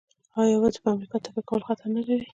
[0.37, 2.27] آیا یوازې په امریکا تکیه کول خطر نلري؟